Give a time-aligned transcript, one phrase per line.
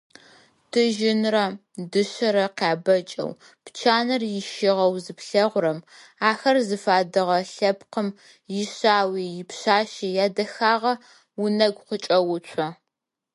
[0.71, 1.45] Тыжьынрэ,
[1.91, 3.31] дышъэрэ къябэкӏэу,
[3.65, 5.79] пчанэр ищыгъэу зыплъэгъурэм
[6.29, 8.09] ахэр зыфадыгъэ лъэпкъым
[8.61, 10.93] ишъауи ипшъашъи ядэхагъэ
[11.43, 12.67] унэгу къыкӏэуцо.